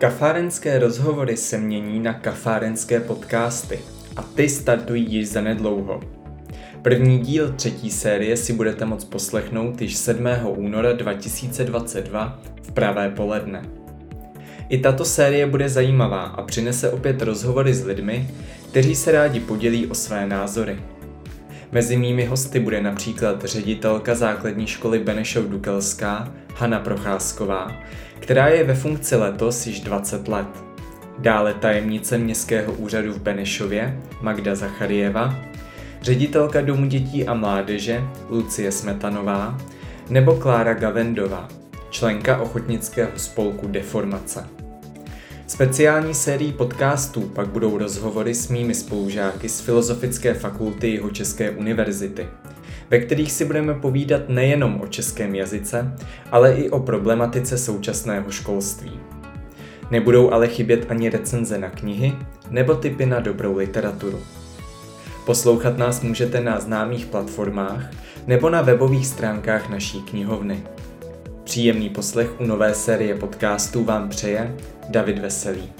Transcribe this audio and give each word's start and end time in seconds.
Kafárenské 0.00 0.78
rozhovory 0.78 1.36
se 1.36 1.58
mění 1.58 2.00
na 2.00 2.12
kafárenské 2.12 3.00
podcasty 3.00 3.78
a 4.16 4.22
ty 4.22 4.48
startují 4.48 5.12
již 5.12 5.28
zanedlouho. 5.28 6.00
První 6.82 7.18
díl 7.18 7.52
třetí 7.52 7.90
série 7.90 8.36
si 8.36 8.52
budete 8.52 8.84
moct 8.84 9.04
poslechnout 9.04 9.82
již 9.82 9.96
7. 9.96 10.26
února 10.46 10.92
2022 10.92 12.40
v 12.62 12.72
pravé 12.72 13.10
poledne. 13.10 13.62
I 14.68 14.78
tato 14.78 15.04
série 15.04 15.46
bude 15.46 15.68
zajímavá 15.68 16.22
a 16.22 16.42
přinese 16.42 16.90
opět 16.90 17.22
rozhovory 17.22 17.74
s 17.74 17.84
lidmi, 17.84 18.30
kteří 18.70 18.94
se 18.94 19.12
rádi 19.12 19.40
podělí 19.40 19.86
o 19.86 19.94
své 19.94 20.26
názory. 20.26 20.78
Mezi 21.72 21.96
mými 21.96 22.24
hosty 22.24 22.60
bude 22.60 22.82
například 22.82 23.44
ředitelka 23.44 24.14
základní 24.14 24.66
školy 24.66 24.98
Benešov 24.98 25.44
Dukelská 25.44 26.32
Hana 26.56 26.80
Procházková, 26.80 27.72
která 28.20 28.48
je 28.48 28.64
ve 28.64 28.74
funkci 28.74 29.16
letos 29.16 29.66
již 29.66 29.80
20 29.80 30.28
let. 30.28 30.46
Dále 31.18 31.54
tajemnice 31.54 32.18
Městského 32.18 32.72
úřadu 32.72 33.12
v 33.12 33.20
Benešově 33.20 34.00
Magda 34.20 34.54
Zacharieva, 34.54 35.36
ředitelka 36.02 36.60
Domu 36.60 36.86
dětí 36.86 37.26
a 37.26 37.34
mládeže 37.34 38.02
Lucie 38.28 38.72
Smetanová 38.72 39.58
nebo 40.08 40.34
Klára 40.34 40.74
Gavendová, 40.74 41.48
členka 41.90 42.38
ochotnického 42.40 43.10
spolku 43.16 43.68
Deformace. 43.68 44.59
Speciální 45.60 46.14
sérií 46.14 46.52
podcastů 46.52 47.20
pak 47.20 47.48
budou 47.48 47.78
rozhovory 47.78 48.34
s 48.34 48.48
mými 48.48 48.74
spolužáky 48.74 49.48
z 49.48 49.60
Filozofické 49.60 50.34
fakulty 50.34 51.02
České 51.12 51.50
univerzity, 51.50 52.28
ve 52.90 52.98
kterých 52.98 53.32
si 53.32 53.44
budeme 53.44 53.74
povídat 53.74 54.28
nejenom 54.28 54.80
o 54.80 54.86
českém 54.86 55.34
jazyce, 55.34 55.94
ale 56.30 56.54
i 56.54 56.70
o 56.70 56.80
problematice 56.80 57.58
současného 57.58 58.30
školství. 58.30 59.00
Nebudou 59.90 60.32
ale 60.32 60.48
chybět 60.48 60.86
ani 60.88 61.10
recenze 61.10 61.58
na 61.58 61.70
knihy 61.70 62.12
nebo 62.50 62.74
typy 62.74 63.06
na 63.06 63.20
dobrou 63.20 63.56
literaturu. 63.56 64.20
Poslouchat 65.26 65.78
nás 65.78 66.00
můžete 66.00 66.40
na 66.40 66.60
známých 66.60 67.06
platformách 67.06 67.90
nebo 68.26 68.50
na 68.50 68.62
webových 68.62 69.06
stránkách 69.06 69.68
naší 69.68 70.02
knihovny. 70.02 70.62
Příjemný 71.44 71.90
poslech 71.90 72.40
u 72.40 72.44
nové 72.46 72.74
série 72.74 73.14
podcastů 73.14 73.84
vám 73.84 74.08
přeje 74.08 74.56
David 74.88 75.18
Veselý. 75.18 75.72